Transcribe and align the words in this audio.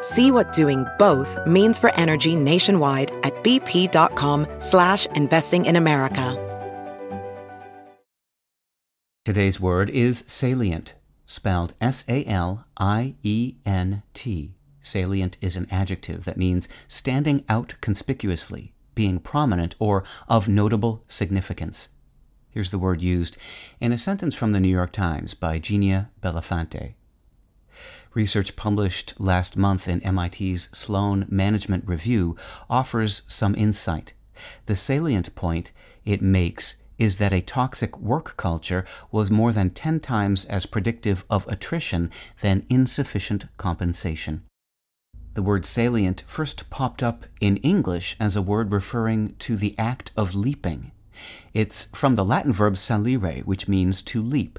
See 0.00 0.30
what 0.30 0.52
doing 0.52 0.86
both 0.98 1.46
means 1.46 1.78
for 1.78 1.94
energy 1.94 2.34
nationwide 2.34 3.10
at 3.22 3.34
bp.com 3.44 4.46
slash 4.58 5.06
investing 5.14 5.66
in 5.66 5.76
America. 5.76 6.46
Today's 9.24 9.60
word 9.60 9.90
is 9.90 10.24
salient, 10.26 10.94
spelled 11.26 11.74
S-A-L-I-E-N-T. 11.80 12.64
Salient 14.82 15.36
is 15.42 15.56
an 15.56 15.66
adjective 15.70 16.24
that 16.24 16.38
means 16.38 16.68
standing 16.88 17.44
out 17.48 17.74
conspicuously, 17.82 18.72
being 18.94 19.18
prominent, 19.20 19.76
or 19.78 20.04
of 20.26 20.48
notable 20.48 21.04
significance. 21.06 21.90
Here's 22.48 22.70
the 22.70 22.78
word 22.78 23.02
used 23.02 23.36
in 23.78 23.92
a 23.92 23.98
sentence 23.98 24.34
from 24.34 24.52
the 24.52 24.60
New 24.60 24.68
York 24.68 24.92
Times 24.92 25.34
by 25.34 25.60
Ginia 25.60 26.08
Bellafante. 26.22 26.94
Research 28.12 28.56
published 28.56 29.14
last 29.20 29.56
month 29.56 29.86
in 29.86 30.00
MIT's 30.04 30.68
Sloan 30.76 31.26
Management 31.28 31.86
Review 31.86 32.36
offers 32.68 33.22
some 33.28 33.54
insight. 33.54 34.14
The 34.66 34.74
salient 34.74 35.32
point 35.36 35.70
it 36.04 36.20
makes 36.20 36.76
is 36.98 37.18
that 37.18 37.32
a 37.32 37.40
toxic 37.40 37.96
work 37.98 38.36
culture 38.36 38.84
was 39.12 39.30
more 39.30 39.52
than 39.52 39.70
10 39.70 40.00
times 40.00 40.44
as 40.46 40.66
predictive 40.66 41.24
of 41.30 41.46
attrition 41.46 42.10
than 42.40 42.66
insufficient 42.68 43.46
compensation. 43.56 44.42
The 45.34 45.42
word 45.42 45.64
salient 45.64 46.24
first 46.26 46.68
popped 46.68 47.04
up 47.04 47.26
in 47.40 47.58
English 47.58 48.16
as 48.18 48.34
a 48.34 48.42
word 48.42 48.72
referring 48.72 49.36
to 49.36 49.56
the 49.56 49.74
act 49.78 50.10
of 50.16 50.34
leaping. 50.34 50.90
It's 51.54 51.84
from 51.94 52.16
the 52.16 52.24
Latin 52.24 52.52
verb 52.52 52.76
salire, 52.76 53.42
which 53.44 53.68
means 53.68 54.02
to 54.02 54.20
leap. 54.20 54.58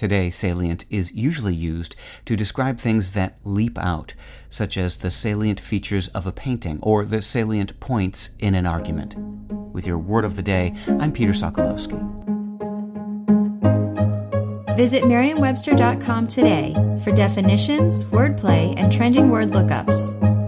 Today, 0.00 0.30
salient 0.30 0.86
is 0.88 1.12
usually 1.12 1.54
used 1.54 1.94
to 2.24 2.34
describe 2.34 2.78
things 2.78 3.12
that 3.12 3.36
leap 3.44 3.76
out, 3.76 4.14
such 4.48 4.78
as 4.78 4.96
the 4.96 5.10
salient 5.10 5.60
features 5.60 6.08
of 6.08 6.26
a 6.26 6.32
painting 6.32 6.78
or 6.80 7.04
the 7.04 7.20
salient 7.20 7.78
points 7.80 8.30
in 8.38 8.54
an 8.54 8.64
argument. 8.64 9.14
With 9.74 9.86
your 9.86 9.98
word 9.98 10.24
of 10.24 10.36
the 10.36 10.42
day, 10.42 10.74
I'm 10.88 11.12
Peter 11.12 11.32
Sokolowski. 11.32 12.00
Visit 14.74 15.06
Merriam-Webster.com 15.06 16.28
today 16.28 16.72
for 17.04 17.12
definitions, 17.12 18.04
wordplay, 18.04 18.72
and 18.78 18.90
trending 18.90 19.28
word 19.28 19.50
lookups. 19.50 20.39